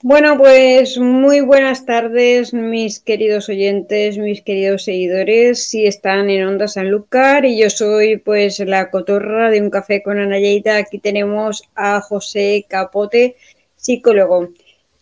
[0.00, 5.64] Bueno, pues muy buenas tardes, mis queridos oyentes, mis queridos seguidores.
[5.64, 10.20] Si están en Onda Sanlúcar y yo soy pues la cotorra de un café con
[10.20, 13.34] Anayeita, aquí tenemos a José Capote,
[13.74, 14.50] psicólogo.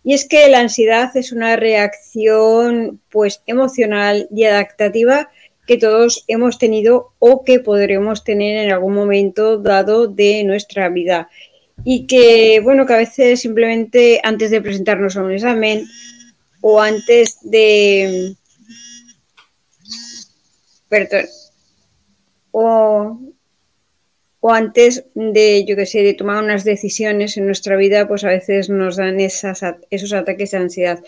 [0.02, 5.28] Y es que la ansiedad es una reacción pues emocional y adaptativa
[5.66, 11.28] que todos hemos tenido o que podremos tener en algún momento dado de nuestra vida
[11.84, 15.86] y que, bueno, que a veces simplemente antes de presentarnos a un examen
[16.60, 18.34] o antes de...
[20.88, 21.26] Perdón.
[22.50, 23.20] O,
[24.40, 28.28] o antes de, yo que sé, de tomar unas decisiones en nuestra vida, pues a
[28.28, 31.04] veces nos dan esos ataques de ansiedad.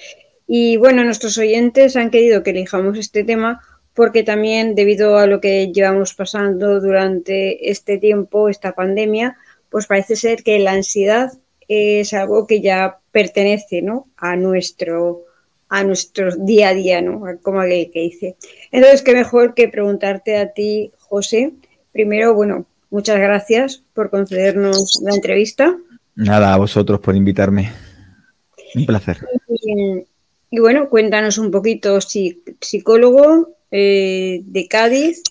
[0.47, 3.61] Y bueno, nuestros oyentes han querido que elijamos este tema
[3.95, 9.37] porque también debido a lo que llevamos pasando durante este tiempo, esta pandemia,
[9.71, 11.33] pues parece ser que la ansiedad
[11.69, 14.09] es algo que ya pertenece ¿no?
[14.17, 15.25] a nuestro
[15.71, 17.23] a nuestro día a día, ¿no?
[17.43, 18.37] Como que, que dice.
[18.73, 21.53] Entonces, qué mejor que preguntarte a ti, José.
[21.93, 25.77] Primero, bueno, muchas gracias por concedernos la entrevista.
[26.15, 27.71] Nada, a vosotros por invitarme.
[28.75, 29.19] Un placer.
[30.51, 35.23] Y, bueno, cuéntanos un poquito, si, psicólogo eh, de Cádiz,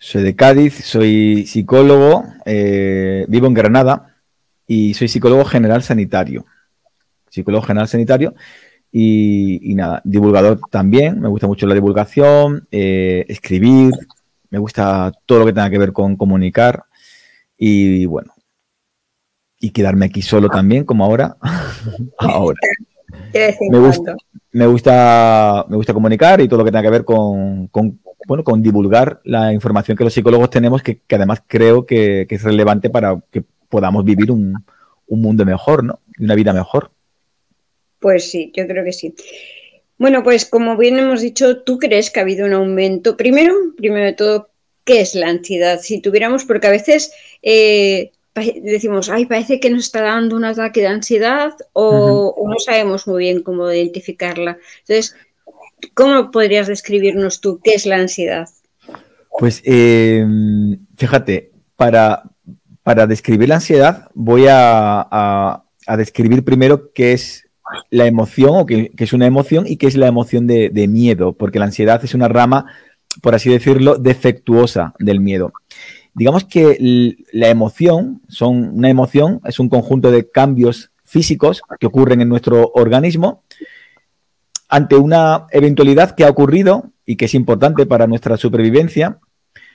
[0.00, 4.16] soy de Cádiz, soy psicólogo, eh, vivo en Granada
[4.66, 6.46] y soy psicólogo general sanitario.
[7.28, 8.34] Psicólogo general sanitario
[8.90, 11.20] y, nada, divulgador también.
[11.20, 13.92] Me gusta mucho la divulgación, eh, escribir,
[14.48, 16.84] me gusta todo lo que tenga que ver con comunicar
[17.58, 18.32] y bueno,
[19.60, 21.36] y quedarme aquí solo también, como ahora.
[22.18, 22.58] ahora.
[23.70, 24.16] Me gusta,
[24.52, 28.44] me gusta, me gusta comunicar y todo lo que tenga que ver con, con bueno,
[28.44, 33.20] con divulgar la información que los psicólogos tenemos, que, además creo que, es relevante para
[33.30, 34.54] que podamos vivir un,
[35.08, 35.98] mundo mejor, ¿no?
[36.20, 36.92] Una vida mejor.
[37.98, 39.14] Pues sí, yo creo que sí.
[39.98, 43.16] Bueno, pues como bien hemos dicho, ¿tú crees que ha habido un aumento?
[43.16, 44.50] Primero, primero de todo,
[44.84, 45.80] ¿qué es la ansiedad?
[45.82, 50.80] Si tuviéramos, porque a veces eh, decimos, ay, parece que nos está dando un ataque
[50.80, 54.58] de ansiedad o, o, no sabemos muy bien cómo identificarla.
[54.80, 55.16] Entonces,
[55.94, 58.48] ¿Cómo podrías describirnos tú qué es la ansiedad?
[59.38, 60.26] Pues eh,
[60.96, 62.24] fíjate, para,
[62.82, 65.62] para, describir la ansiedad voy a,
[65.96, 67.48] describir primero qué es
[67.90, 71.58] la emoción o qué, es una emoción y qué es la emoción de, miedo, porque
[71.58, 72.66] la ansiedad es una rama,
[73.22, 75.52] por así decirlo, defectuosa del miedo.
[76.14, 82.20] Digamos que la emoción, son, una emoción es un conjunto de cambios físicos que ocurren
[82.20, 83.42] en nuestro organismo
[84.68, 89.18] ante una eventualidad que ha ocurrido y que es importante para nuestra supervivencia,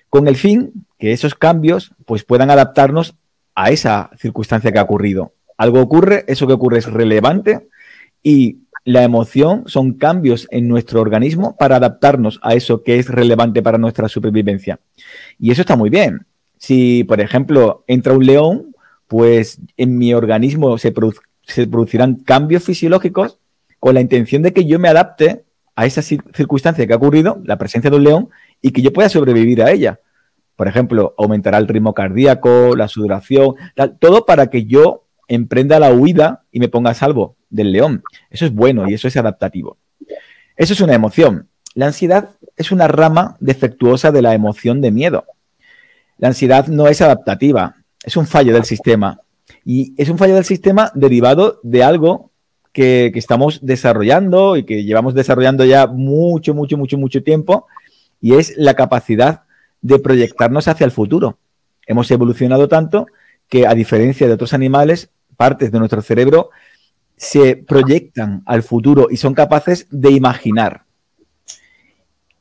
[0.09, 3.15] con el fin que esos cambios pues, puedan adaptarnos
[3.53, 5.33] a esa circunstancia que ha ocurrido.
[5.57, 7.67] Algo ocurre, eso que ocurre es relevante
[8.23, 13.63] y la emoción son cambios en nuestro organismo para adaptarnos a eso que es relevante
[13.63, 14.79] para nuestra supervivencia.
[15.39, 16.27] Y eso está muy bien.
[16.57, 18.75] Si, por ejemplo, entra un león,
[19.07, 23.39] pues en mi organismo se, producirán cambios fisiológicos
[23.79, 25.43] con la intención de que yo me adapte
[25.75, 28.29] a esa circunstancia que ha ocurrido, la presencia de un león,
[28.61, 29.99] y que yo pueda sobrevivir a ella.
[30.55, 33.55] Por ejemplo, aumentará el ritmo cardíaco, la sudoración,
[33.99, 38.03] todo para que yo emprenda la huida y me ponga a salvo del león.
[38.29, 39.77] Eso es bueno y eso es adaptativo.
[40.55, 41.49] Eso es una emoción.
[41.73, 45.25] La ansiedad es una rama defectuosa de la emoción de miedo.
[46.17, 49.19] La ansiedad no es adaptativa, es un fallo del sistema.
[49.65, 52.31] Y es un fallo del sistema derivado de algo
[52.71, 57.67] que, estamos desarrollando y que llevamos desarrollando ya mucho, mucho, mucho, mucho tiempo,
[58.21, 59.43] y es la capacidad
[59.81, 61.37] de proyectarnos hacia el futuro.
[61.87, 63.07] Hemos evolucionado tanto
[63.49, 66.49] que, a diferencia de otros animales, partes de nuestro cerebro
[67.17, 70.83] se proyectan al futuro y son capaces de imaginar.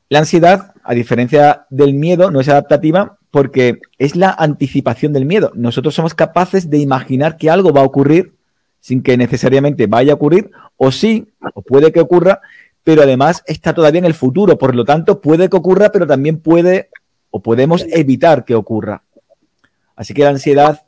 [0.09, 5.51] La ansiedad, a diferencia del miedo, no es adaptativa porque es la anticipación del miedo.
[5.55, 8.35] Nosotros somos capaces de imaginar que algo va a ocurrir
[8.85, 12.43] sin que necesariamente vaya a ocurrir, o sí, o puede que ocurra,
[12.83, 16.39] pero además está todavía en el futuro, por lo tanto puede que ocurra, pero también
[16.39, 16.91] puede
[17.31, 19.03] o podemos evitar que ocurra.
[19.97, 20.84] Así que la ansiedad,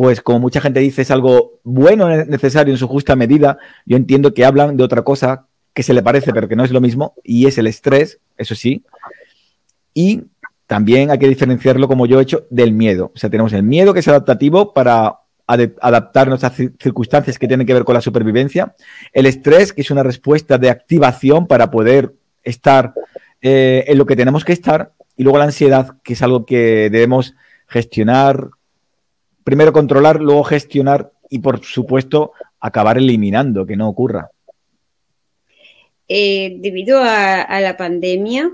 [0.00, 3.58] pues como mucha gente dice, es algo bueno, necesario en su justa medida.
[3.84, 6.70] Yo entiendo que hablan de otra cosa que se le parece, pero que no es
[6.70, 8.82] lo mismo, y es el estrés, eso sí.
[9.92, 10.22] Y
[10.66, 13.12] también hay que diferenciarlo, como yo he hecho, del miedo.
[13.14, 17.74] O sea, tenemos el miedo que es adaptativo para adaptarnos a circunstancias que tienen que
[17.74, 18.74] ver con la supervivencia.
[19.12, 22.94] El estrés, que es una respuesta de activación para poder estar
[23.42, 24.94] eh, en lo que tenemos que estar.
[25.14, 27.34] Y luego la ansiedad, que es algo que debemos
[27.68, 28.48] gestionar,
[29.50, 34.30] primero controlar, luego gestionar y por supuesto acabar eliminando, que no ocurra.
[36.08, 38.48] Eh, debido a, la pandemia,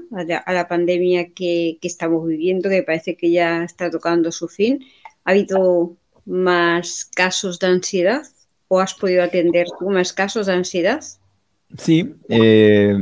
[0.44, 4.84] a la, pandemia que, estamos viviendo, que parece que ya está tocando su fin,
[5.24, 8.22] ¿ha habido más casos de ansiedad
[8.68, 11.02] o has podido atender tú más casos de ansiedad?
[11.76, 12.96] Sí, eh,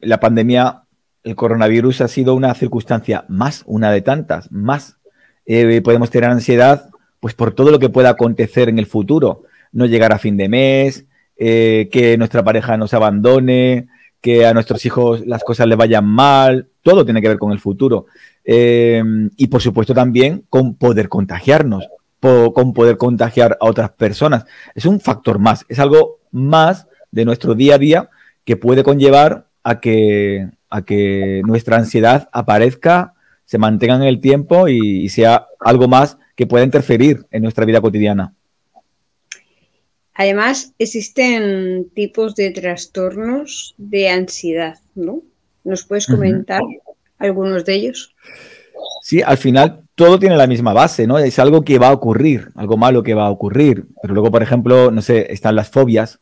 [0.00, 0.82] la pandemia,
[1.22, 4.98] el coronavirus ha sido una circunstancia más, una de tantas, más.
[5.46, 6.90] Eh, podemos tener ansiedad
[7.24, 10.46] pues por todo lo que pueda acontecer en el futuro, no llegar a fin de
[10.50, 11.06] mes,
[11.38, 13.86] que nuestra pareja nos abandone,
[14.20, 17.60] que a nuestros hijos las cosas les vayan mal, todo tiene que ver con el
[17.60, 18.04] futuro.
[18.44, 19.02] Eh,
[19.38, 21.88] y por supuesto también con poder contagiarnos,
[22.20, 24.44] con poder contagiar a otras personas.
[24.74, 28.10] Es un factor más, es algo más de nuestro día a día
[28.44, 33.14] que puede conllevar a que, a que nuestra ansiedad aparezca,
[33.46, 37.80] se mantenga en el tiempo y sea algo más que pueda interferir en nuestra vida
[37.80, 38.34] cotidiana.
[40.14, 45.22] Además, existen tipos de trastornos de ansiedad, ¿no?
[45.64, 46.62] ¿Nos puedes comentar
[47.18, 48.14] algunos de ellos?
[49.02, 51.18] Sí, al final todo tiene la misma base, ¿no?
[51.18, 53.86] Es algo que va a ocurrir, algo malo que va a ocurrir.
[54.02, 56.20] Pero luego, por ejemplo, no sé, están las fobias,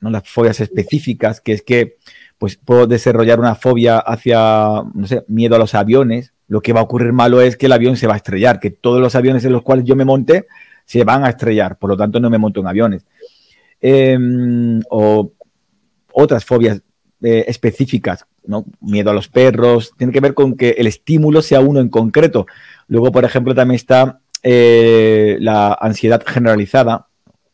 [0.00, 0.10] ¿no?
[0.10, 1.96] Las fobias específicas, que es que
[2.38, 6.32] pues puedo desarrollar una fobia hacia, no sé, miedo a los aviones.
[6.52, 8.68] Lo que va a ocurrir malo es que el avión se va a estrellar, que
[8.68, 10.48] todos los aviones en los cuales yo me monte
[10.84, 13.06] se van a estrellar, por lo tanto no me monto en aviones.
[13.80, 15.32] Em, o
[16.12, 16.82] otras fobias
[17.22, 18.66] eh, específicas, ¿no?
[18.82, 22.44] Miedo a los perros, tiene que ver con que el estímulo sea uno en concreto.
[22.86, 27.06] Luego, por ejemplo, también está eh, la ansiedad generalizada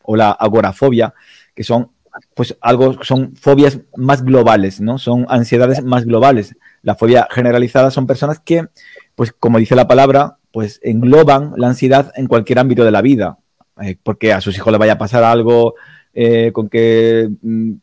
[0.03, 1.13] o la agorafobia,
[1.55, 1.91] que son
[2.35, 4.97] pues algo, son fobias más globales, ¿no?
[4.97, 6.55] Son ansiedades más globales.
[6.81, 8.67] La fobia generalizada son personas que,
[9.15, 13.37] pues como dice la palabra, pues engloban la ansiedad en cualquier ámbito de la vida,
[13.81, 15.75] eh, porque a sus hijos les vaya a pasar algo,
[16.13, 17.73] eh, con que mm,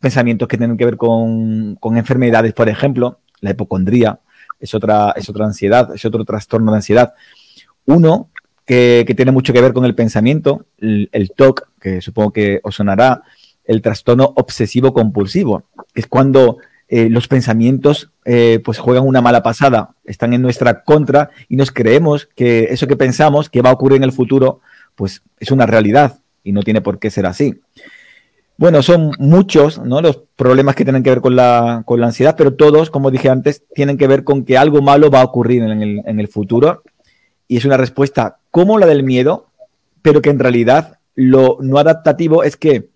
[0.00, 4.20] pensamientos que tienen que ver con, enfermedades, por ejemplo, la hipocondría
[4.58, 7.14] es otra, es otra ansiedad, es otro trastorno de ansiedad.
[7.86, 8.30] Uno
[8.66, 13.22] que, tiene mucho que ver con el pensamiento, el, TOC, que supongo que os sonará,
[13.64, 16.58] el trastorno obsesivo compulsivo, que es cuando
[16.88, 21.70] eh, los pensamientos eh, pues juegan una mala pasada, están en nuestra contra y nos
[21.70, 24.60] creemos que eso que pensamos que va a ocurrir en el futuro,
[24.96, 27.60] pues es una realidad y no tiene por qué ser así.
[28.56, 30.02] Bueno, son muchos ¿no?
[30.02, 33.30] los problemas que tienen que ver con la, con la ansiedad, pero todos, como dije
[33.30, 36.28] antes, tienen que ver con que algo malo va a ocurrir en el, en el
[36.28, 36.82] futuro
[37.46, 39.46] y es una respuesta como la del miedo,
[40.02, 42.88] pero que en realidad lo no adaptativo es que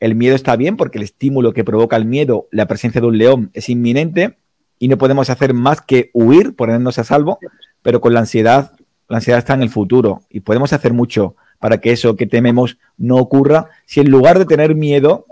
[0.00, 3.18] el miedo está bien porque el estímulo que provoca el miedo, la presencia de un
[3.18, 4.36] león, es inminente
[4.78, 7.38] y no podemos hacer más que huir, ponernos a salvo,
[7.82, 8.72] pero con la ansiedad,
[9.08, 12.78] la ansiedad está en el futuro y podemos hacer mucho para que eso que tememos
[12.98, 15.26] no ocurra, si en lugar de tener miedo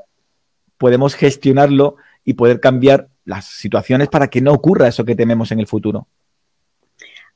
[0.79, 5.61] podemos gestionarlo y poder cambiar las situaciones para que no ocurra eso que tememos en
[5.61, 6.09] el futuro.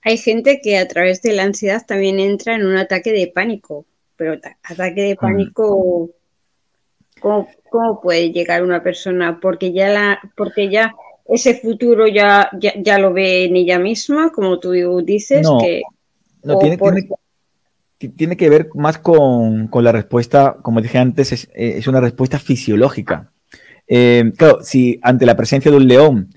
[0.03, 3.85] Hay gente que a través de la ansiedad también entra en un ataque de pánico,
[4.17, 6.11] pero ataque de pánico,
[7.21, 7.49] ¿cómo,
[8.03, 9.39] puede llegar una persona?
[9.41, 10.95] Porque ya, la, porque ya
[11.27, 14.73] ese futuro ya, ya, lo ve en ella misma, como tú
[15.05, 15.83] dices, que...
[16.43, 16.79] No, tiene,
[18.17, 23.33] tiene que ver más con, la respuesta, como dije antes, es, eh, una respuesta fisiológica.
[23.87, 26.29] Eh, claro, si ante la presencia de un león,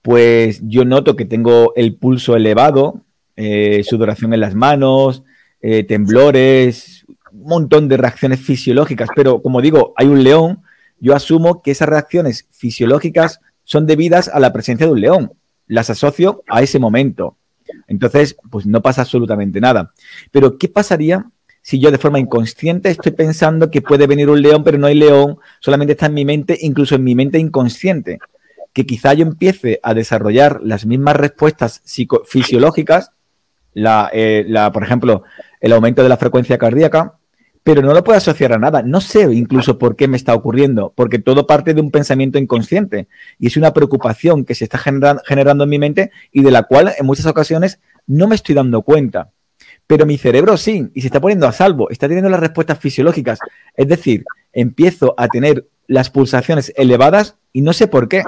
[0.00, 3.02] pues yo noto que tengo el pulso elevado,
[3.36, 5.24] eh, sudoración en las manos,
[5.88, 6.97] temblores,
[7.44, 10.62] montón de reacciones fisiológicas, pero como digo, hay un león,
[11.00, 15.32] yo asumo que esas reacciones fisiológicas son debidas a la presencia de un león.
[15.66, 17.36] Las asocio a ese momento.
[17.86, 19.92] Entonces, pues no pasa absolutamente nada.
[20.30, 21.26] Pero, ¿qué pasaría
[21.60, 24.94] si yo de forma inconsciente estoy pensando que puede venir un león, pero no hay
[24.94, 28.18] león, solamente está en mi mente, incluso en mi mente inconsciente?
[28.72, 31.82] Que quizá yo empiece a desarrollar las mismas respuestas
[32.26, 33.10] fisiológicas,
[33.74, 35.24] eh, la, por ejemplo,
[35.60, 37.17] el aumento de la frecuencia cardíaca,
[37.68, 38.80] pero no lo puedo asociar a nada.
[38.82, 43.08] No sé incluso por qué me está ocurriendo, porque todo parte de un pensamiento inconsciente
[43.38, 46.94] y es una preocupación que se está generando en mi mente y de la cual
[46.98, 49.32] en muchas ocasiones no me estoy dando cuenta.
[49.86, 53.38] Pero mi cerebro sí, y se está poniendo a salvo, está teniendo las respuestas fisiológicas.
[53.76, 58.22] Es decir, empiezo a tener las pulsaciones elevadas y no sé por qué.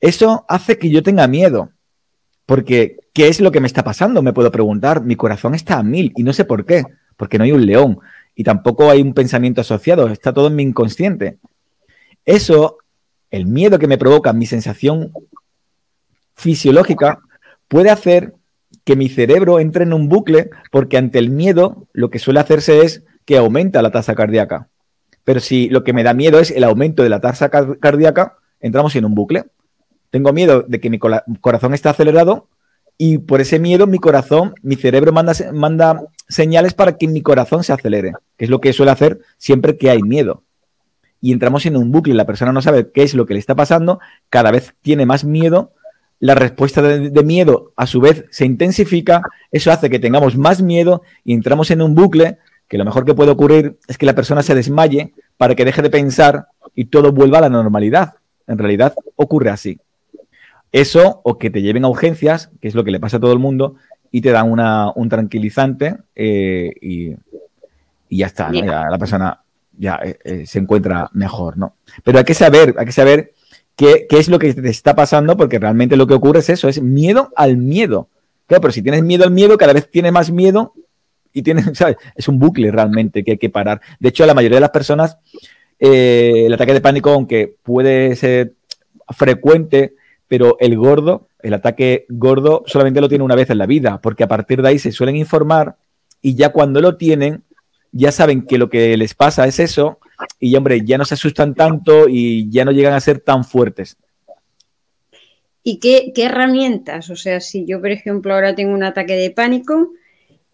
[0.00, 1.68] Eso hace que yo tenga miedo,
[2.46, 4.22] porque ¿qué es lo que me está pasando?
[4.22, 6.82] Me puedo preguntar, mi corazón está a mil y no sé por qué
[7.16, 7.98] porque no hay un león
[8.34, 11.38] y tampoco hay un pensamiento asociado, está todo en mi inconsciente.
[12.24, 12.78] Eso,
[13.30, 15.12] el miedo que me provoca, mi sensación
[16.34, 17.20] fisiológica,
[17.68, 18.34] puede hacer
[18.84, 22.82] que mi cerebro entre en un bucle porque ante el miedo lo que suele hacerse
[22.82, 24.68] es que aumenta la tasa cardíaca.
[25.24, 28.94] Pero si lo que me da miedo es el aumento de la tasa cardíaca, entramos
[28.94, 29.46] en un bucle.
[30.10, 32.48] Tengo miedo de que mi corazón esté acelerado
[32.98, 37.64] y por ese miedo mi corazón, mi cerebro manda, manda señales para que mi corazón
[37.64, 40.42] se acelere, que es lo que suele hacer siempre que hay miedo.
[41.20, 43.54] Y entramos en un bucle, la persona no sabe qué es lo que le está
[43.54, 45.72] pasando, cada vez tiene más miedo,
[46.18, 50.62] la respuesta de, de miedo a su vez se intensifica, eso hace que tengamos más
[50.62, 54.14] miedo y entramos en un bucle que lo mejor que puede ocurrir es que la
[54.14, 58.14] persona se desmaye para que deje de pensar y todo vuelva a la normalidad.
[58.46, 59.78] En realidad ocurre así.
[60.72, 63.32] Eso o que te lleven a urgencias, que es lo que le pasa a todo
[63.32, 63.76] el mundo,
[64.10, 64.50] y te dan
[64.94, 67.14] un tranquilizante eh, y,
[68.08, 69.40] ya está, la persona
[69.76, 71.74] ya eh, eh, se encuentra mejor, ¿no?
[72.02, 73.32] Pero hay que saber, hay que saber
[73.74, 76.68] qué, qué, es lo que te está pasando, porque realmente lo que ocurre es eso,
[76.68, 78.08] es miedo al miedo.
[78.46, 80.72] Claro, pero si tienes miedo al miedo, cada vez tienes más miedo
[81.32, 81.96] y tienes, ¿sabes?
[82.14, 83.80] Es un bucle realmente que hay que parar.
[83.98, 85.18] De hecho, la mayoría de las personas,
[85.78, 88.54] el ataque de pánico, aunque puede ser
[89.10, 89.94] frecuente,
[90.28, 94.24] pero el gordo, el ataque gordo, solamente lo tiene una vez en la vida, porque
[94.24, 95.76] a partir de ahí se suelen informar
[96.22, 97.44] y ya cuando lo tienen,
[97.92, 99.98] ya saben que lo que les pasa es eso
[100.40, 103.96] y, hombre, ya no se asustan tanto y ya no llegan a ser tan fuertes.
[105.62, 107.10] ¿Y qué, qué herramientas?
[107.10, 109.90] O sea, si yo, por ejemplo, ahora tengo un ataque de pánico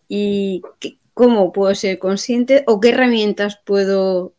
[0.09, 0.63] y
[1.15, 4.35] cómo puedo ser consciente o qué herramientas puedo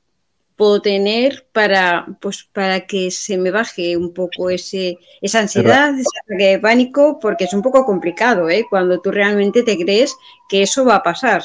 [0.56, 6.08] puedo tener para, pues, para que se me baje un poco ese, esa ansiedad, ese
[6.26, 8.66] ataque de pánico, porque es un poco complicado, ¿eh?
[8.70, 10.16] Cuando tú realmente te crees
[10.50, 11.44] que eso va a pasar.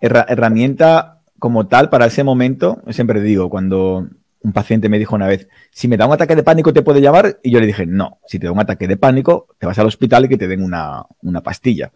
[0.00, 4.08] herramienta como tal para ese momento, siempre digo, cuando
[4.42, 7.00] un paciente me dijo una vez, si me da un ataque de pánico, ¿te puede
[7.00, 7.38] llamar?
[7.42, 9.86] Y yo le dije, no, si te da un ataque de pánico, te vas al
[9.86, 11.92] hospital y que te den una, una pastilla.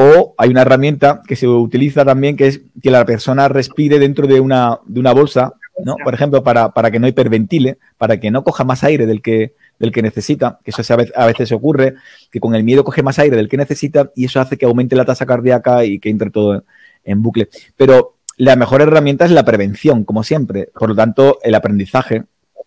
[0.00, 4.28] O hay una herramienta que se utiliza también, que es que la persona respire dentro
[4.28, 5.96] de una, de una bolsa, ¿no?
[6.04, 9.90] Por ejemplo, para, que no hiperventile, para que no coja más aire del que, del
[9.90, 11.94] que necesita, que eso a veces, ocurre,
[12.30, 14.94] que con el miedo coge más aire del que necesita y eso hace que aumente
[14.94, 16.62] la tasa cardíaca y que entre todo
[17.02, 17.48] en bucle.
[17.76, 20.68] Pero la mejor herramienta es la prevención, como siempre.
[20.78, 22.22] Por lo tanto, el aprendizaje.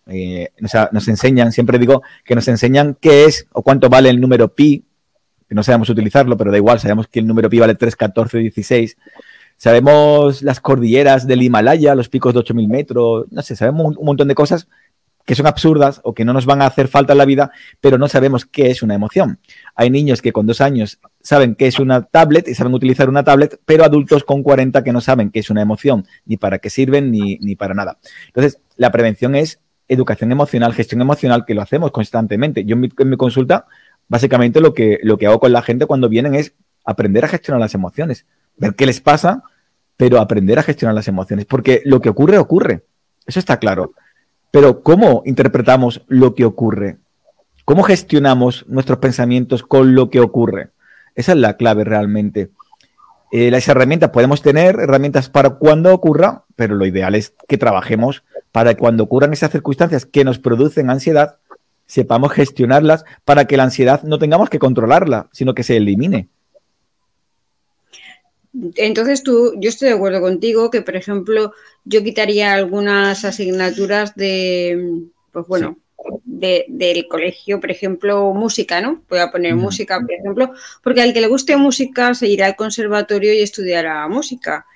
[0.06, 4.48] Eh, nos enseñan, siempre digo que nos enseñan qué es o cuánto vale el número
[4.48, 4.84] pi,
[5.54, 8.96] no sabemos utilizarlo, pero da igual, sabemos que el número pi vale 3, 14, 16.
[9.56, 14.28] Sabemos las cordilleras del Himalaya, los picos de 8.000 metros, no sé, sabemos un, montón
[14.28, 14.66] de cosas
[15.24, 17.96] que son absurdas o que no nos van a hacer falta en la vida, pero
[17.96, 19.38] no sabemos qué es una emoción.
[19.76, 23.22] Hay niños que con dos años saben qué es una tablet y saben utilizar una
[23.22, 26.68] tablet, pero adultos con 40 que no saben qué es una emoción, ni para qué
[26.68, 27.98] sirven, ni, ni para nada.
[28.26, 32.64] Entonces, la prevención es educación emocional, gestión emocional, que lo hacemos constantemente.
[32.64, 33.66] Yo en mi consulta
[34.08, 36.54] básicamente lo que, lo que hago con la gente cuando vienen es
[36.84, 39.42] aprender a gestionar las emociones, ver qué les pasa,
[39.96, 42.84] pero aprender a gestionar las emociones, porque lo que ocurre, ocurre.
[43.26, 43.94] Eso está claro.
[44.50, 46.98] Pero ¿cómo interpretamos lo que ocurre?
[47.64, 50.70] ¿Cómo gestionamos nuestros pensamientos con lo que ocurre?
[51.14, 52.50] Esa es la clave realmente.
[53.30, 58.24] Eh, las herramientas, podemos tener herramientas para cuando ocurra, pero lo ideal es que trabajemos
[58.50, 61.38] para cuando ocurran esas circunstancias que nos producen ansiedad,
[61.86, 66.28] sepamos gestionarlas para que la ansiedad no tengamos que controlarla, sino que se elimine.
[68.76, 71.52] Entonces tú, yo estoy de acuerdo contigo que, por ejemplo,
[71.84, 75.78] yo quitaría algunas asignaturas de, pues bueno,
[76.24, 79.02] del colegio, por ejemplo, música, ¿no?
[79.08, 82.56] Voy a poner música, por ejemplo, porque al que le guste música se irá al
[82.56, 84.66] conservatorio y estudiará música.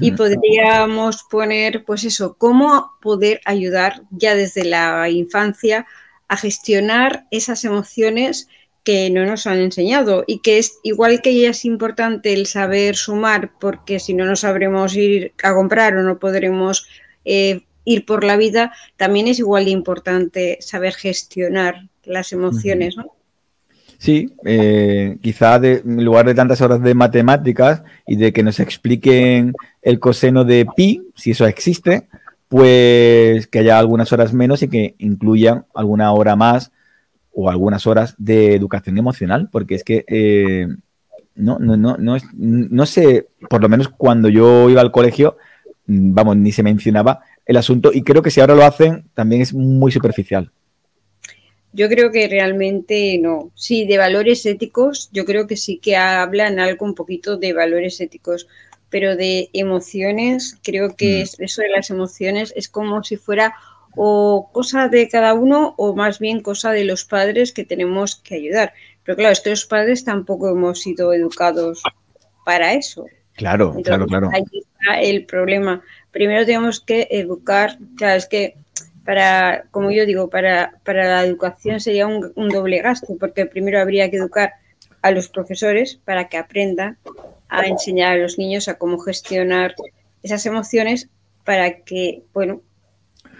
[0.00, 5.86] Y podríamos poner, pues eso, cómo poder ayudar ya desde la infancia
[6.28, 8.48] a gestionar esas emociones
[8.84, 12.94] que no nos han enseñado y que es igual que ya es importante el saber
[12.94, 16.86] sumar porque si no no sabremos ir a comprar o no podremos
[17.24, 23.16] eh, ir por la vida, también es igual de importante saber gestionar las emociones, ¿no?
[23.98, 29.54] Sí, eh, quizá en lugar de tantas horas de matemáticas y de que nos expliquen
[29.80, 32.06] el coseno de pi, si eso existe,
[32.48, 36.72] pues que haya algunas horas menos y que incluyan alguna hora más
[37.32, 40.68] o algunas horas de educación emocional, porque es que eh,
[41.34, 45.36] no, no, no, no, no sé, por lo menos cuando yo iba al colegio,
[45.86, 49.42] mm, vamos, ni se mencionaba el asunto y creo que si ahora lo hacen también
[49.42, 50.50] es muy superficial.
[51.72, 53.50] Yo creo que realmente no.
[53.54, 58.00] Sí, de valores éticos, yo creo que sí que hablan algo un poquito de valores
[58.00, 58.48] éticos,
[58.96, 61.42] pero de emociones, creo que mm.
[61.42, 63.54] eso de las emociones es como si fuera
[63.94, 68.36] o cosa de cada uno o más bien cosa de los padres que tenemos que
[68.36, 68.72] ayudar.
[69.04, 71.82] Pero claro, es que los padres tampoco hemos sido educados
[72.46, 73.04] para eso.
[73.34, 74.30] Claro, claro, claro.
[74.32, 75.82] Ahí está el problema.
[76.10, 78.54] primero tenemos que educar, claro, es que
[79.04, 83.78] para, como yo digo, para, para la educación sería un, un doble gasto, porque primero
[83.78, 84.54] habría que educar
[85.02, 86.96] a los profesores para que aprendan
[87.48, 89.74] a enseñar a los niños a cómo gestionar
[90.22, 91.08] esas emociones
[91.44, 92.62] para que, bueno,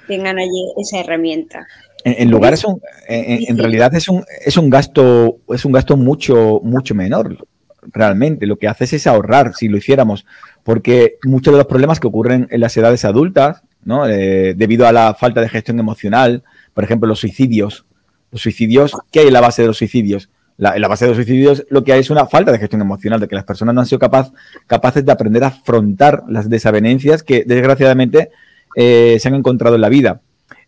[0.06, 1.66] tengan allí esa herramienta.
[2.04, 6.60] En, lugar es un, en, realidad es un, es un gasto, es un gasto mucho,
[6.62, 7.36] mucho menor.
[7.82, 10.24] Realmente, lo que hace es ahorrar si lo hiciéramos,
[10.62, 14.08] porque muchos de los problemas que ocurren en las edades adultas, ¿no?
[14.08, 16.44] Eh, debido a la falta de gestión emocional,
[16.74, 17.86] por ejemplo, los suicidios.
[18.30, 20.30] Los suicidios, ¿qué hay en la base de los suicidios?
[20.58, 23.28] La, base de los suicidios lo que hay es una falta de gestión emocional, de
[23.28, 24.32] que las personas no han sido capaz,
[24.66, 28.30] capaces de aprender a afrontar las desavenencias que desgraciadamente
[28.74, 30.20] eh, se han encontrado en la vida.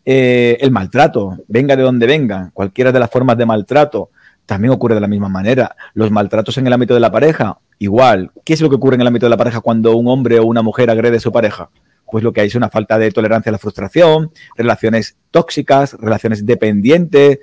[0.04, 4.10] Eh, el maltrato, venga de donde venga, cualquiera de las formas de maltrato,
[4.48, 5.76] también ocurre de la misma manera.
[5.92, 8.30] Los maltratos en el ámbito de la pareja, igual.
[8.44, 10.46] ¿Qué es lo que ocurre en el ámbito de la pareja cuando un hombre o
[10.46, 11.68] una mujer agrede a su pareja?
[12.10, 16.46] Pues lo que hay es una falta de tolerancia a la frustración, relaciones tóxicas, relaciones
[16.46, 17.40] dependientes,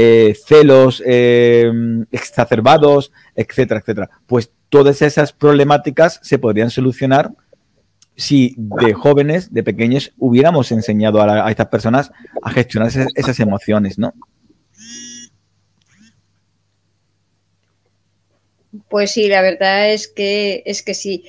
[0.00, 4.08] eh, celos exacerbados, etcétera, etcétera.
[4.26, 7.32] Pues todas esas problemáticas se podrían solucionar
[8.18, 12.12] si de jóvenes, de pequeños, hubiéramos enseñado a, estas personas
[12.42, 14.14] a gestionar esas, emociones, ¿no?
[18.88, 21.24] Pues sí, la verdad es que es que sí.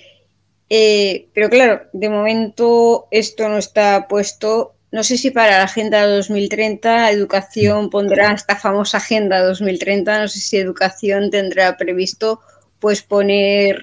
[0.69, 4.75] Eh, pero claro, de momento esto no está puesto.
[4.91, 10.21] No sé si para la Agenda 2030 Educación pondrá esta famosa Agenda 2030.
[10.21, 12.39] No sé si Educación tendrá previsto
[12.79, 13.81] pues poner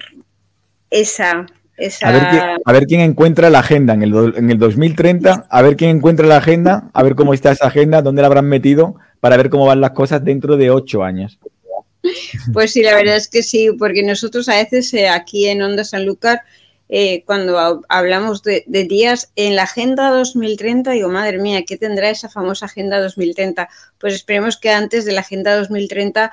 [0.89, 1.45] esa
[2.01, 6.25] a, ver quién, encuentra la agenda en el, en el 2030, a ver quién encuentra
[6.25, 9.67] la agenda, a ver cómo está esa agenda, dónde la habrán metido, para ver cómo
[9.67, 11.37] van las cosas dentro de ocho años.
[12.51, 15.83] Pues sí, la verdad es que sí, porque nosotros a veces eh, aquí en Onda
[15.83, 16.41] Sanlúcar,
[16.89, 22.29] eh, cuando hablamos de, días en la Agenda 2030, digo, madre mía, ¿qué tendrá esa
[22.29, 23.67] famosa Agenda 2030?
[23.97, 26.31] Pues esperemos que antes de la Agenda 2030,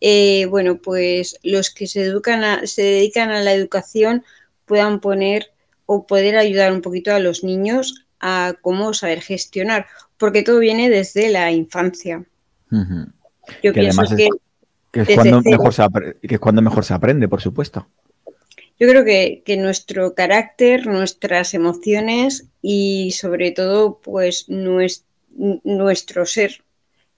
[0.00, 4.24] eh, bueno, pues los que se, educan se dedican a la educación
[4.64, 5.50] puedan poner
[5.86, 9.86] o poder ayudar un poquito a los niños a cómo saber gestionar,
[10.18, 12.24] porque todo viene desde la infancia.
[13.62, 14.28] Yo pienso que,
[14.92, 15.86] es cuando mejor se
[16.26, 17.88] que es cuando mejor se aprende, por supuesto.
[18.78, 26.62] Yo creo que, que, nuestro carácter, nuestras emociones y sobre todo pues nuestro ser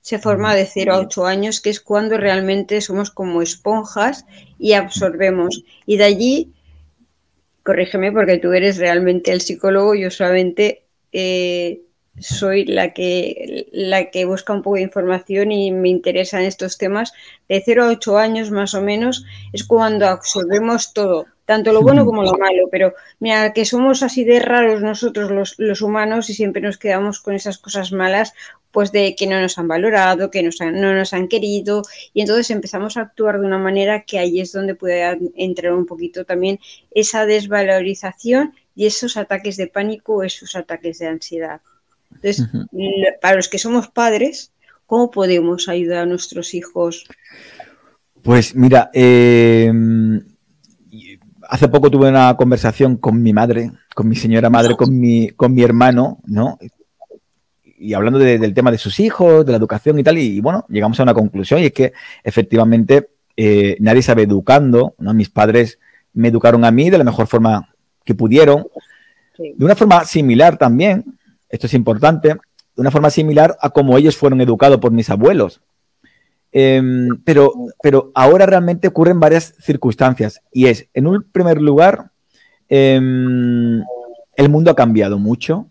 [0.01, 4.25] se forma de 0 a 8 años, que es cuando realmente somos como esponjas
[4.59, 5.65] y absorbemos.
[5.85, 6.53] Y de allí
[7.69, 11.83] corrígeme porque tú eres realmente el psicólogo, yo solamente eh,
[12.19, 16.79] soy la que, la que busca un poco de información y me interesa en estos
[16.79, 17.13] temas.
[17.47, 22.05] De 0 a 8 años más o menos es cuando absorbemos todo, tanto lo bueno
[22.05, 26.35] como lo malo, pero mira, que somos así de raros nosotros los, los humanos y
[26.35, 28.35] siempre nos quedamos con esas cosas malas,
[28.71, 32.99] pues de que no nos han valorado, que no nos han querido, y entonces empezamos
[32.99, 37.25] a actuar de una manera que ahí es donde puede entrar un poquito también esa
[37.25, 41.63] desvalorización y esos ataques de pánico esos ataques de ansiedad.
[42.15, 42.47] Entonces,
[43.23, 44.53] para los que somos padres,
[44.85, 47.07] ¿cómo podemos ayudar a nuestros hijos?
[48.23, 49.73] Pues mira, eh,
[51.49, 55.55] hace poco tuve una conversación con mi madre, con mi señora madre, con mi, con
[55.55, 56.59] mi hermano, ¿no?
[57.81, 61.01] Y hablando del tema de sus hijos, de la educación y tal, y, bueno, llegamos
[61.01, 65.15] a una conclusión y es que efectivamente eh, nadie sabe educando, ¿no?
[65.15, 65.79] Mis padres
[66.13, 67.73] me educaron a mí de la mejor forma
[68.05, 68.67] que pudieron,
[69.39, 74.17] de una forma similar también, esto es importante, de una forma similar a como ellos
[74.17, 75.63] fueron educados por mis abuelos.
[76.51, 82.11] Em, pero, pero ahora realmente ocurren varias circunstancias y es, en un primer lugar,
[82.69, 83.83] em,
[84.37, 85.67] el mundo ha cambiado mucho,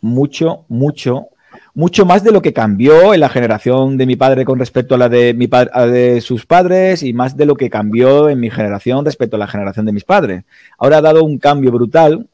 [0.00, 1.28] mucho, mucho,
[1.74, 4.98] mucho más de lo que cambió en la generación de mi padre con respecto a
[4.98, 9.38] la de, sus padres y más de lo que cambió en mi generación respecto a
[9.38, 10.44] la generación de mis padres.
[10.78, 12.26] Ahora ha dado un cambio brutal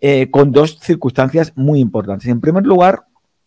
[0.00, 2.28] eh, con dos circunstancias muy importantes.
[2.28, 3.02] En primer lugar,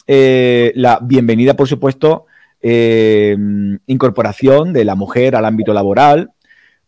[0.06, 2.26] eh, la bienvenida, por supuesto,
[2.62, 3.38] eh,
[3.86, 6.32] incorporación de la mujer al ámbito laboral,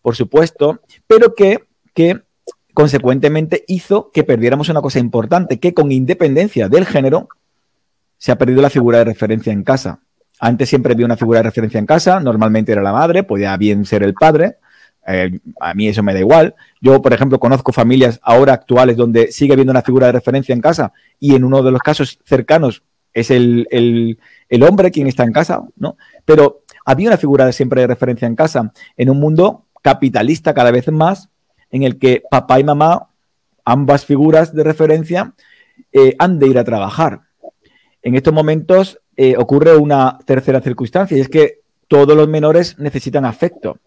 [0.02, 2.22] por supuesto, pero que, que
[2.74, 7.30] consecuentemente hizo que perdiéramos una cosa importante, que con independencia del género
[8.18, 10.00] se ha perdido la figura de referencia en casa.
[10.40, 13.86] Antes siempre había una figura de referencia en casa, normalmente era la madre, podía bien
[13.86, 14.58] ser el padre,
[15.08, 16.56] eh, a mí eso me da igual.
[16.82, 20.62] Yo, por ejemplo, conozco familias ahora actuales donde sigue habiendo una figura de referencia en
[20.62, 24.18] casa y en uno de los casos cercanos es el,
[24.50, 25.98] el hombre quien está en casa, ¿no?
[26.26, 30.88] Pero había una figura siempre de referencia en casa en un mundo capitalista cada vez
[30.92, 31.30] más
[31.72, 33.10] en el que papá y mamá
[33.66, 35.34] ambas figuras de referencia
[35.92, 37.22] eh, han de ir a trabajar.
[38.02, 43.26] En estos momentos eh, ocurre una tercera circunstancia y es que todos los menores necesitan
[43.26, 43.78] afecto.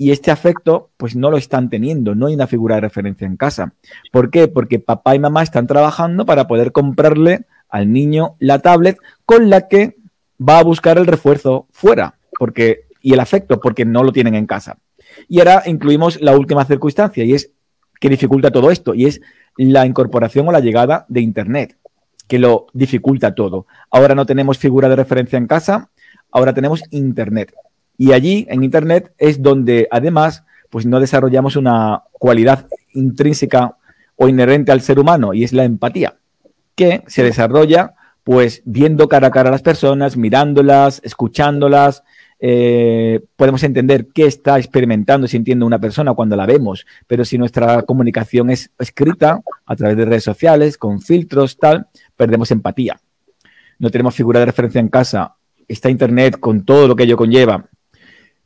[0.00, 3.36] Y este afecto, pues no lo están teniendo, no hay una figura de referencia en
[3.36, 3.74] casa.
[4.12, 4.46] ¿Por qué?
[4.46, 9.68] Porque papá y mamá están trabajando para poder comprarle al niño la tablet con la
[9.68, 9.96] que
[10.40, 14.46] va a buscar el refuerzo fuera, porque y el afecto, porque no lo tienen en
[14.46, 14.78] casa.
[15.28, 17.52] Y ahora incluimos la última circunstancia y es
[18.00, 19.20] que dificulta todo esto, y es
[19.56, 21.76] la incorporación o la llegada de Internet,
[22.28, 23.66] que lo dificulta todo.
[23.90, 25.90] Ahora no tenemos figura de referencia en casa,
[26.30, 27.54] ahora tenemos Internet.
[27.96, 33.76] Y allí, en Internet, es donde además, pues no desarrollamos una cualidad intrínseca
[34.14, 36.17] o inherente al ser humano, y es la empatía,
[36.78, 42.04] que se desarrolla pues viendo cara a cara a las personas, mirándolas, escuchándolas,
[42.38, 47.82] eh, podemos entender qué está experimentando sintiendo una persona cuando la vemos, pero si nuestra
[47.82, 53.00] comunicación es escrita a través de redes sociales, con filtros, tal, perdemos empatía.
[53.78, 55.34] No tenemos figura de referencia en casa,
[55.66, 57.64] está Internet con todo lo que ello conlleva.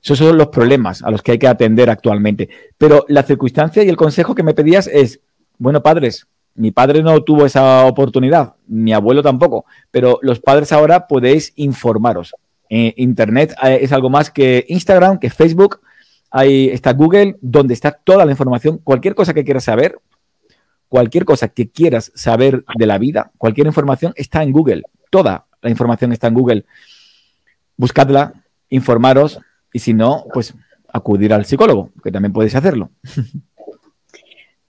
[0.02, 2.48] Esos son los problemas a los que hay que atender actualmente.
[2.78, 5.20] Pero la circunstancia y el consejo que me pedías es,
[5.58, 11.06] bueno, padres, mi padre no tuvo esa oportunidad, mi abuelo tampoco, pero los padres ahora
[11.06, 12.34] podéis informaros.
[12.68, 15.80] Eh, Internet eh, es algo más que Instagram, que Facebook.
[16.30, 18.78] Ahí está Google, donde está toda la información.
[18.78, 19.98] Cualquier cosa que quieras saber,
[20.88, 24.84] cualquier cosa que quieras saber de la vida, cualquier información está en Google.
[25.10, 26.64] Toda la información está en Google.
[27.76, 28.32] Buscadla,
[28.70, 29.38] informaros
[29.72, 30.54] y si no, pues
[30.92, 32.90] acudir al psicólogo, que también puedes hacerlo.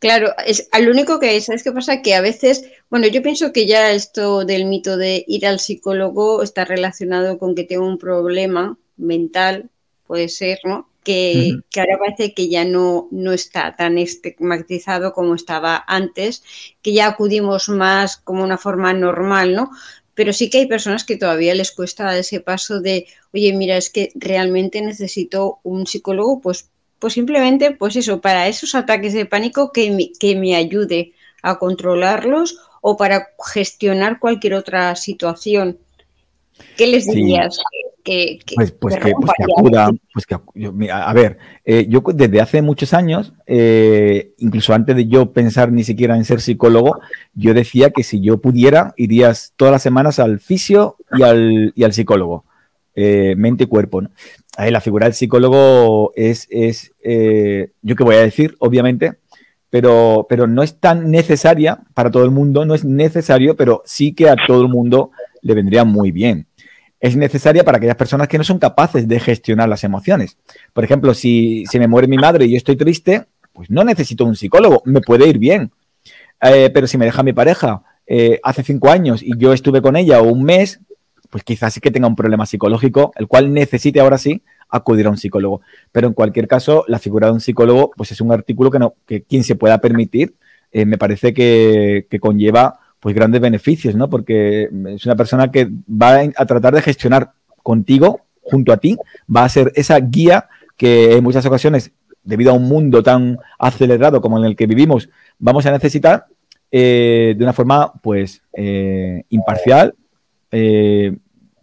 [0.04, 2.02] Claro, es al único que ¿sabes qué pasa?
[2.02, 6.44] Que a veces, bueno, yo pienso que ya esto del mito de ir al psicólogo
[6.44, 9.70] está relacionado con que tengo un problema mental,
[10.06, 10.90] puede ser, ¿no?
[11.06, 16.44] Que, que, ahora parece que ya no, no está tan estigmatizado como estaba antes,
[16.82, 19.72] que ya acudimos más como una forma normal, ¿no?
[20.16, 23.90] Pero sí que hay personas que todavía les cuesta ese paso de, oye, mira, es
[23.90, 26.73] que realmente necesito un psicólogo, pues
[27.04, 31.12] pues simplemente, pues eso, para esos ataques de pánico que me, que me ayude
[31.42, 35.78] a controlarlos o para gestionar cualquier otra situación.
[36.78, 37.60] ¿Qué les dirías?
[38.06, 40.38] Que, pues, pues, que, pues que acuda, pues que,
[40.90, 45.84] a ver, eh, yo desde hace muchos años, eh, incluso antes de yo pensar ni
[45.84, 47.02] siquiera en ser psicólogo,
[47.34, 51.84] yo decía que si yo pudiera, irías todas las semanas al fisio y al, y
[51.84, 52.46] al psicólogo,
[52.96, 54.02] eh, mente y cuerpo.
[54.02, 54.10] ¿no?
[54.58, 59.14] la figura del psicólogo es, es eh, yo qué voy a decir, obviamente,
[59.70, 64.14] pero, pero no es tan necesaria para todo el mundo, no es necesario, pero sí
[64.14, 66.46] que a todo el mundo le vendría muy bien.
[67.00, 70.38] Es necesaria para aquellas personas que no son capaces de gestionar las emociones.
[70.72, 74.24] Por ejemplo, si, si me muere mi madre y yo estoy triste, pues no necesito
[74.24, 75.72] un psicólogo, me puede ir bien.
[76.42, 77.84] Eh, pero si me deja mi pareja
[78.44, 80.82] hace cinco años y yo estuve con ella un mes,
[81.34, 85.10] pues quizás sí que tenga un problema psicológico, el cual necesite ahora sí acudir a
[85.10, 85.62] un psicólogo.
[85.92, 88.94] Pero en cualquier caso, la figura de un psicólogo, pues es un artículo que, no,
[89.08, 90.36] que quien se pueda permitir,
[90.72, 94.12] eh, me parece que, conlleva pues grandes beneficios, ¿no?
[94.12, 97.32] Porque es una persona que va a tratar de gestionar
[97.64, 98.96] contigo, junto a ti,
[99.36, 101.94] va a ser esa guía que en muchas ocasiones,
[102.24, 106.28] debido a un mundo tan acelerado como en el que vivimos, vamos a necesitar
[106.70, 109.96] eh, de una forma, pues, eh, imparcial,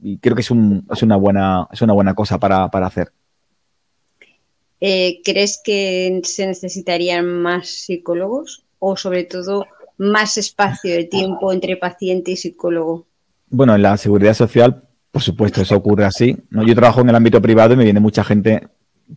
[0.03, 3.13] y creo que es, una, buena, es una buena cosa para, hacer.
[4.81, 9.67] Eh, ¿Crees que se necesitarían más psicólogos o sobre todo
[9.99, 13.07] más espacio de tiempo entre paciente y psicólogo?
[13.51, 16.37] Bueno, en la seguridad social, por supuesto, eso ocurre así.
[16.49, 16.65] ¿no?
[16.65, 18.69] Yo trabajo en el ámbito privado y me viene mucha gente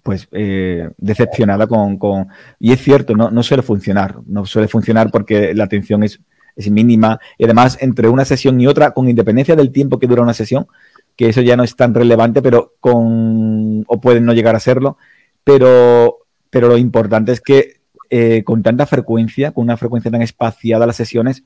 [0.01, 2.27] pues eh, decepcionada con,
[2.59, 4.17] Y es cierto, no, no suele funcionar.
[4.25, 6.19] No suele funcionar porque la atención es
[6.55, 7.19] es mínima.
[7.37, 10.67] Y además, entre una sesión y otra, con independencia del tiempo que dura una sesión,
[11.15, 13.83] que eso ya no es tan relevante, pero con.
[13.87, 14.97] o pueden no llegar a serlo.
[15.43, 20.85] Pero, pero lo importante es que eh, con tanta frecuencia, con una frecuencia tan espaciada
[20.85, 21.43] las sesiones,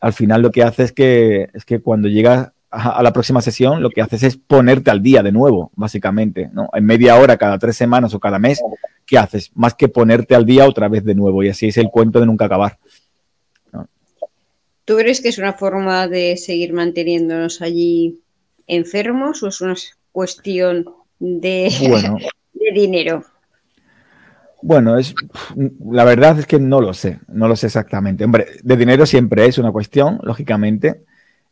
[0.00, 3.82] al final lo que hace es que, es que cuando llegas a, la próxima sesión,
[3.82, 6.68] lo que haces es ponerte al día de nuevo, básicamente, ¿no?
[6.72, 8.60] En media hora, cada tres semanas o cada mes,
[9.06, 9.50] ¿qué haces?
[9.54, 11.42] Más que ponerte al día otra vez de nuevo.
[11.42, 12.78] Y así es el cuento de nunca acabar.
[14.90, 18.24] ¿Tú crees que es una forma de seguir manteniéndonos allí
[18.66, 19.76] enfermos o es una
[20.10, 20.84] cuestión
[21.20, 21.70] de,
[22.74, 23.24] dinero?
[24.60, 25.14] Bueno, es
[25.92, 28.24] la verdad es que no lo sé, no lo sé exactamente.
[28.24, 31.04] Hombre, de dinero siempre es una cuestión, lógicamente.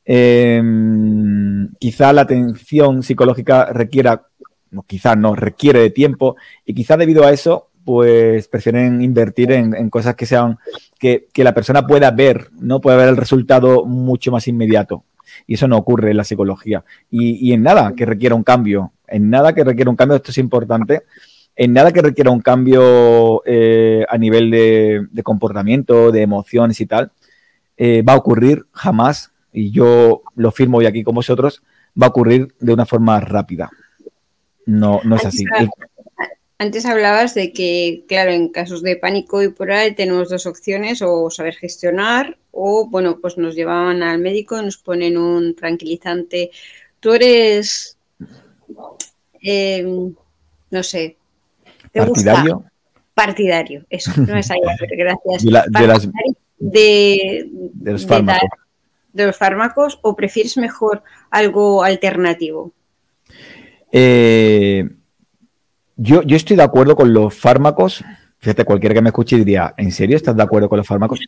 [0.04, 4.26] Em, quizá la atención psicológica requiera,
[4.72, 6.34] no, quizá no, requiere de tiempo
[6.66, 10.58] y quizá debido a eso pues prefieren invertir en, cosas que sean,
[10.98, 12.82] que, la persona pueda ver, ¿no?
[12.82, 15.04] Puede ver el resultado mucho más inmediato.
[15.46, 16.84] Y eso no ocurre en la psicología.
[17.10, 20.36] Y, en nada que requiera un cambio, en nada que requiera un cambio, esto es
[20.36, 21.04] importante,
[21.56, 27.10] en nada que requiera un cambio eh, a nivel de, comportamiento, de emociones y tal,
[27.78, 31.62] eh, va a ocurrir jamás, y yo lo firmo hoy aquí con vosotros,
[31.98, 33.70] va a ocurrir de una forma rápida.
[34.66, 35.46] No, no es así.
[36.60, 41.00] Antes hablabas de que, claro, en casos de pánico y por ahí tenemos dos opciones,
[41.02, 46.50] o saber gestionar, o bueno, pues nos llevaban al médico, nos ponen un tranquilizante.
[46.98, 47.96] Tú eres,
[49.40, 49.86] eh,
[50.70, 51.16] no sé,
[51.92, 52.64] partidario.
[53.14, 55.44] Partidario, eso, no es ahí, gracias.
[56.58, 58.48] De, de, los fármacos.
[59.12, 62.72] de los fármacos, o prefieres mejor algo alternativo?
[63.92, 64.88] Eh,
[65.98, 68.04] yo, estoy de acuerdo con los fármacos.
[68.38, 71.18] Fíjate, cualquiera que me escuche diría, ¿en serio estás de acuerdo con los fármacos?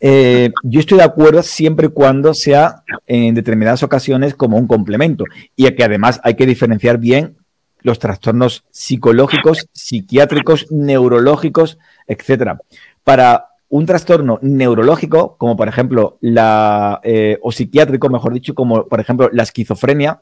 [0.00, 5.24] Eh, yo estoy de acuerdo siempre y cuando sea en determinadas ocasiones como un complemento.
[5.54, 7.36] Y que además hay que diferenciar bien
[7.82, 11.78] los trastornos psicológicos, psiquiátricos, neurológicos,
[12.08, 12.58] etcétera.
[13.04, 18.98] Para un trastorno neurológico, como por ejemplo la, eh, o psiquiátrico, mejor dicho, como por
[18.98, 20.20] ejemplo la esquizofrenia.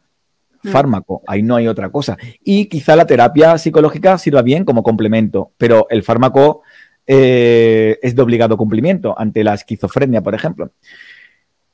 [0.66, 2.16] Fármaco, ahí no hay otra cosa.
[2.44, 6.62] Y quizá la terapia psicológica sirva bien como complemento, pero el fármaco
[7.06, 10.72] eh, es de obligado cumplimiento ante la esquizofrenia, por ejemplo.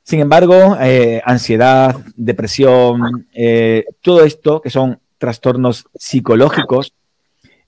[0.03, 6.93] Sin embargo, eh, ansiedad, depresión, eh, todo esto, que son trastornos psicológicos,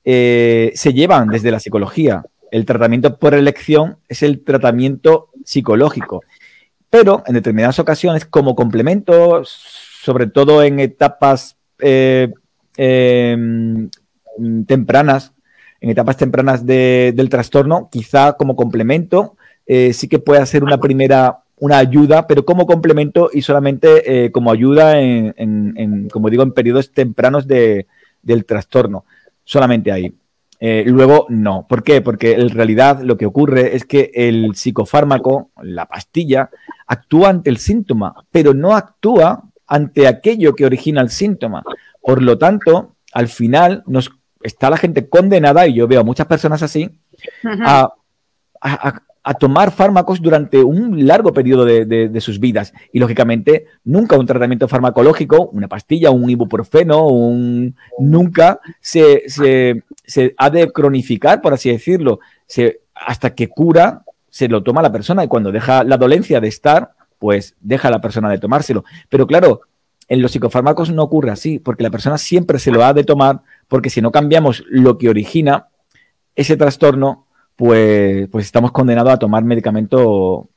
[0.04, 2.24] se llevan desde la psicología.
[2.52, 6.22] El tratamiento por elección es el tratamiento psicológico.
[6.90, 9.44] Pero en determinadas ocasiones, como complemento,
[10.06, 12.32] sobre todo en etapas eh,
[12.78, 13.90] em,
[14.68, 15.34] tempranas,
[15.82, 21.40] en etapas tempranas del trastorno, quizá como complemento, eh, sí que puede ser una primera,
[21.58, 26.92] una ayuda, pero como complemento y solamente eh, como ayuda en, como digo, en periodos
[26.92, 29.06] tempranos del trastorno,
[29.44, 30.14] solamente ahí.
[30.86, 31.66] luego, no.
[31.68, 32.02] ¿Por qué?
[32.02, 36.52] Porque en realidad lo que ocurre es que el psicofármaco, la pastilla,
[36.86, 41.64] actúa ante el síntoma, pero no actúa ante aquello que origina el síntoma.
[42.02, 44.12] Por lo tanto, al final nos
[44.44, 46.90] está la gente condenada, y yo veo a muchas personas así,
[47.44, 47.94] a,
[49.40, 52.74] tomar fármacos durante un largo periodo de, sus vidas.
[52.94, 59.24] Y lógicamente, nunca un tratamiento farmacológico, una pastilla, un ibuprofeno, un, nunca se,
[60.38, 62.20] ha de cronificar, por así decirlo,
[62.94, 66.92] hasta que cura, se lo toma la persona y cuando deja la dolencia de estar,
[67.26, 68.84] pues deja a la persona de tomárselo.
[69.10, 69.62] Pero claro,
[70.08, 73.42] en los psicofármacos no ocurre así, porque la persona siempre se lo ha de tomar,
[73.68, 75.70] porque si no cambiamos lo que origina
[76.36, 80.50] ese trastorno, pues, pues estamos condenados a tomar medicamento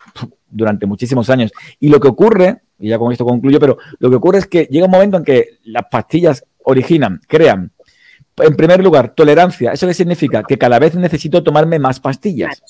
[0.51, 1.53] durante muchísimos años.
[1.81, 4.69] Y lo que ocurre, y ya con esto concluyo, pero lo que ocurre es que
[4.71, 7.73] llega un momento en que las pastillas originan, crean,
[8.37, 9.73] en primer lugar, tolerancia.
[9.73, 10.43] ¿Eso qué significa?
[10.43, 12.63] Que cada vez necesito tomarme más pastillas.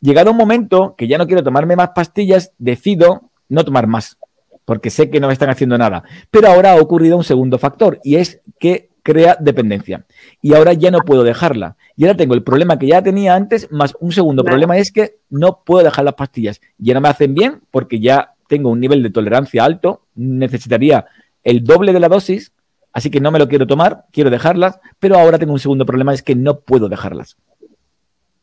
[0.00, 4.16] Llegado un momento que ya no quiero tomarme más pastillas, decido no tomar más,
[4.64, 6.04] porque sé que no me están haciendo nada.
[6.30, 10.06] Pero ahora ha ocurrido un segundo factor y es que crea dependencia.
[10.40, 11.76] Y ahora ya no puedo dejarla.
[11.96, 15.16] Y ahora tengo el problema que ya tenía antes, más un segundo problema es que
[15.28, 16.60] no puedo dejar las pastillas.
[16.78, 21.06] Ya no me hacen bien porque ya tengo un nivel de tolerancia alto, necesitaría
[21.44, 22.52] el doble de la dosis,
[22.92, 26.12] así que no me lo quiero tomar, quiero dejarlas, pero ahora tengo un segundo problema,
[26.12, 27.36] es que no puedo dejarlas.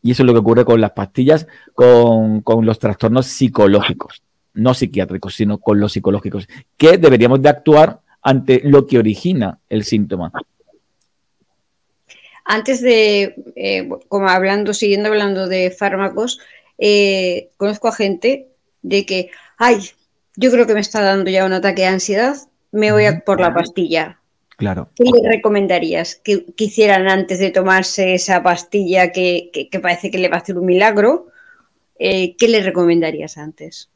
[0.01, 4.21] Y eso es lo que ocurre con las pastillas, con, los trastornos psicológicos,
[4.53, 9.83] no psiquiátricos, sino con los psicológicos, que deberíamos de actuar ante lo que origina el
[9.83, 10.31] síntoma.
[12.45, 16.39] Antes de, eh, como hablando, siguiendo hablando de fármacos,
[16.77, 18.47] eh, conozco a gente
[18.81, 19.79] de que, ay,
[20.36, 22.38] yo creo que me está dando ya un ataque de ansiedad,
[22.71, 24.19] me voy a por la pastilla.
[24.57, 24.89] Claro.
[24.95, 30.37] ¿Qué le recomendarías que, hicieran antes de tomarse esa pastilla que, parece que le va
[30.37, 31.27] a hacer un milagro?
[31.99, 33.89] Eh, ¿Qué le recomendarías antes?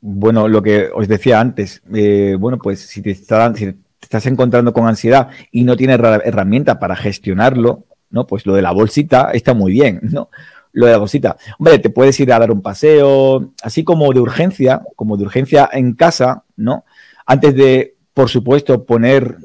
[0.00, 5.28] Bueno, lo que os decía antes, eh, bueno, pues si te, estás encontrando con ansiedad
[5.52, 8.26] y no tienes herramienta para gestionarlo, ¿no?
[8.26, 10.30] Pues lo de la bolsita está muy bien, ¿no?
[10.72, 11.36] Lo de la bolsita.
[11.60, 15.70] Hombre, te puedes ir a dar un paseo, así como de urgencia, como de urgencia
[15.72, 16.84] en casa, ¿no?
[17.24, 19.36] Antes de, por supuesto, poner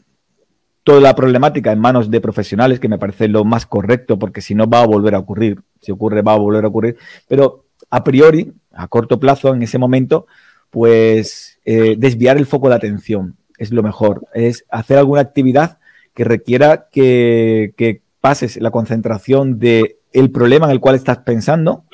[0.83, 4.55] toda la problemática en manos de profesionales, que me parece lo más correcto, porque si
[4.55, 5.61] no va a volver a ocurrir.
[5.81, 6.97] Si ocurre, va a volver a ocurrir.
[7.27, 10.25] Pero a priori, a corto plazo, en ese momento,
[10.69, 14.25] pues eh, desviar el foco de atención es lo mejor.
[14.33, 15.77] Es hacer alguna actividad
[16.15, 21.85] que requiera que, pases la concentración de el problema en el cual estás pensando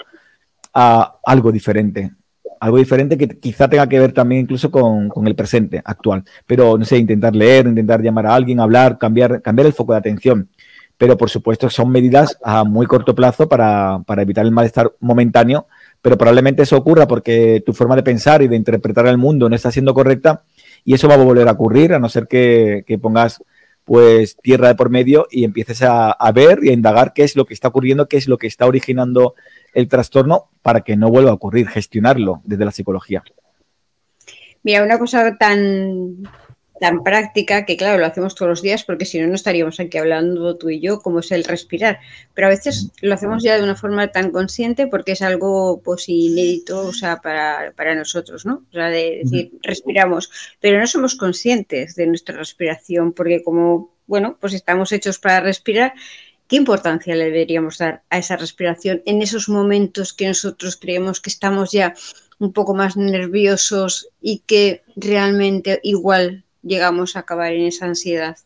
[0.73, 2.11] a algo diferente.
[2.59, 6.23] Algo diferente que quizá tenga que ver también incluso con, el presente actual.
[6.45, 9.99] Pero, no sé, intentar leer, intentar llamar a alguien, hablar, cambiar, cambiar el foco de
[9.99, 10.49] atención.
[10.97, 15.67] Pero, por supuesto, son medidas a muy corto plazo para, para evitar el malestar momentáneo.
[16.01, 19.55] Pero probablemente eso ocurra porque tu forma de pensar y de interpretar el mundo no
[19.55, 20.43] está siendo correcta
[20.85, 23.43] y eso va a volver a ocurrir a no ser que, que pongas
[23.87, 27.45] pues tierra de por medio y empieces a, ver y a indagar qué es lo
[27.45, 29.33] que está ocurriendo, qué es lo que está originando
[29.73, 33.23] el trastorno para que no vuelva a ocurrir, gestionarlo desde la psicología.
[34.61, 36.17] Mira, una cosa tan
[36.79, 39.97] tan práctica que, claro, lo hacemos todos los días porque si no, no estaríamos aquí
[39.97, 41.99] hablando tú y yo, como es el respirar.
[42.33, 46.07] Pero a veces lo hacemos ya de una forma tan consciente porque es algo pues
[46.07, 48.65] inédito, o sea, para, para nosotros, ¿no?
[48.69, 54.37] O sea, de decir, respiramos, pero no somos conscientes de nuestra respiración porque como, bueno,
[54.39, 55.93] pues estamos hechos para respirar.
[56.47, 61.29] ¿Qué importancia le deberíamos dar a esa respiración en esos momentos que nosotros creemos que
[61.29, 61.93] estamos ya
[62.39, 68.37] un poco más nerviosos y que realmente igual llegamos a acabar en esa ansiedad.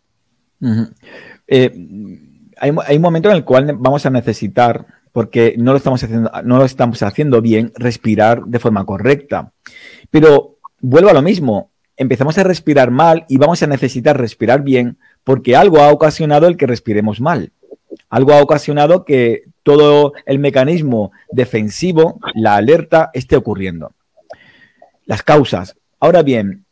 [1.48, 1.72] Eh,
[2.58, 6.58] hay, un momento en el cual vamos a necesitar, porque no lo, estamos haciendo, no
[6.58, 9.52] lo estamos haciendo bien, respirar de forma correcta.
[10.10, 14.98] Pero vuelvo a lo mismo, empezamos a respirar mal y vamos a necesitar respirar bien
[15.24, 17.52] porque algo ha ocasionado el que respiremos mal.
[18.10, 23.94] Algo ha ocasionado que todo el mecanismo defensivo, la alerta, esté ocurriendo.
[25.06, 25.76] Las causas.
[26.00, 26.66] Ahora bien,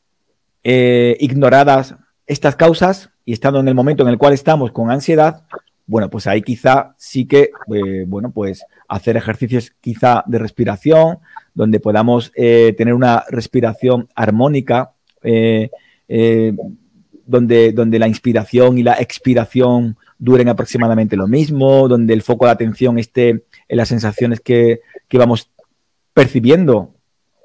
[0.71, 1.95] eh, ignoradas
[2.27, 5.41] estas causas y estando en el momento en el cual estamos con ansiedad,
[5.88, 11.17] bueno, pues ahí quizá sí que, eh, bueno, pues hacer ejercicios quizá de respiración,
[11.55, 14.91] donde podamos eh, tener una respiración armónica,
[17.25, 22.51] donde, donde la inspiración y la expiración duren aproximadamente lo mismo, donde el foco de
[22.51, 23.43] atención esté en
[23.77, 25.49] las sensaciones que, que vamos
[26.13, 26.93] percibiendo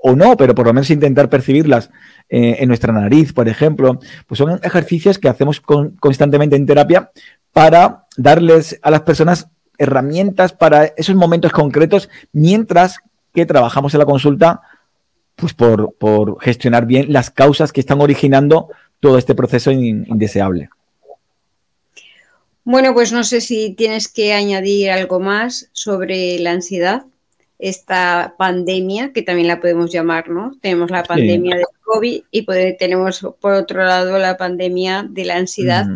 [0.07, 1.91] o no, pero por lo menos intentar percibirlas
[2.29, 7.11] eh, en nuestra nariz, por ejemplo, pues son ejercicios que hacemos constantemente en terapia
[7.53, 12.99] para darles a las personas herramientas para esos momentos concretos mientras
[13.33, 14.63] que trabajamos en la consulta
[15.37, 18.69] pues por, gestionar bien las causas que están originando
[19.01, 20.71] todo este proceso indeseable.
[22.63, 27.05] Bueno, pues no sé si tienes que añadir algo más sobre la ansiedad
[27.65, 30.53] esta pandemia, que también la podemos llamar, ¿no?
[30.61, 32.47] Tenemos la pandemia del COVID y
[32.77, 35.87] tenemos por otro lado la pandemia de la ansiedad,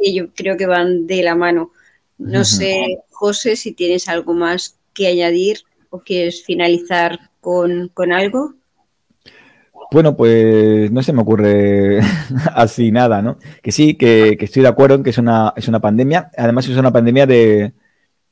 [0.00, 1.70] que yo creo que van de la mano.
[2.18, 5.58] No sé, José, si tienes algo más que añadir
[5.90, 8.54] o quieres finalizar con, algo.
[9.92, 12.00] Bueno, pues no se me ocurre
[12.52, 13.38] así nada, ¿no?
[13.62, 16.32] Que sí, que, que, estoy de acuerdo en que es una, es una pandemia.
[16.36, 17.74] Además, es una pandemia de,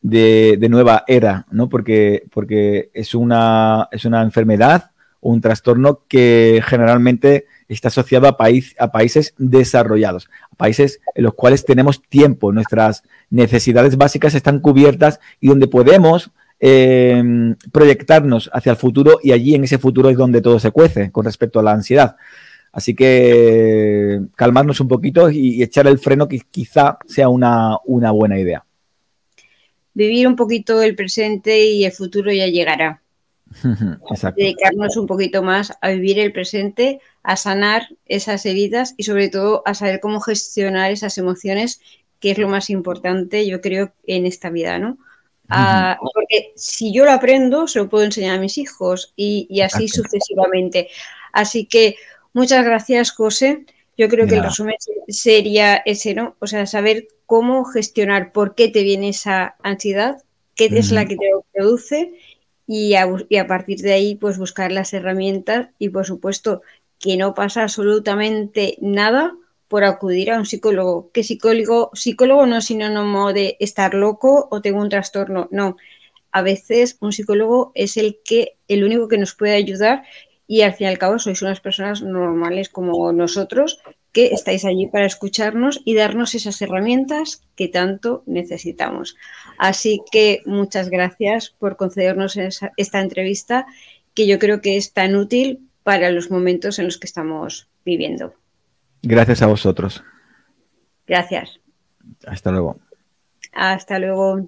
[0.02, 1.68] de, nueva era, ¿no?
[1.68, 8.74] Porque, porque es, una, es una enfermedad un trastorno que generalmente está asociado a, país,
[8.78, 15.20] a países desarrollados, a países en los cuales tenemos tiempo, nuestras necesidades básicas están cubiertas
[15.40, 20.40] y donde podemos em, proyectarnos hacia el futuro y allí en ese futuro es donde
[20.40, 22.16] todo se cuece con respecto a la ansiedad.
[22.72, 27.78] Así que calmarnos un poquito y, echar el freno que quizá sea una
[28.12, 28.64] buena idea
[29.94, 33.03] vivir un poquito el presente y el futuro ya llegará.
[34.37, 39.62] Dedicarnos un poquito más a vivir el presente, a sanar esas heridas y sobre todo
[39.66, 41.81] a saber cómo gestionar esas emociones,
[42.20, 44.98] que es lo más importante, yo creo, en esta vida, ¿no?
[45.53, 49.88] Ah, porque si yo lo aprendo, se lo puedo enseñar a mis hijos y, así
[49.88, 50.88] sucesivamente.
[51.33, 51.96] Así que
[52.33, 53.66] muchas gracias, José.
[54.00, 54.76] Yo creo que el resumen
[55.08, 56.34] sería ese, ¿no?
[56.38, 60.22] O sea, saber cómo gestionar por qué te viene esa ansiedad,
[60.54, 62.14] qué es la que te produce
[62.66, 66.62] y a, partir de ahí pues buscar las herramientas y por supuesto
[66.98, 69.36] que no pasa absolutamente nada
[69.68, 71.10] por acudir a un psicólogo.
[71.12, 75.76] Que psicólogo, psicólogo no es sinónimo de estar loco o tengo un trastorno, no.
[76.32, 80.05] A veces un psicólogo es el que el único que nos puede ayudar
[80.51, 83.78] y al fin y al cabo sois unas personas normales como nosotros
[84.11, 89.14] que estáis allí para escucharnos y darnos esas herramientas que tanto necesitamos.
[89.59, 92.36] Así que muchas gracias por concedernos
[92.76, 93.64] esta entrevista
[94.12, 98.34] que yo creo que es tan útil para los momentos en los que estamos viviendo.
[99.03, 100.03] Gracias a vosotros.
[101.07, 101.61] Gracias.
[102.26, 102.80] Hasta luego.
[103.53, 104.36] Hasta luego.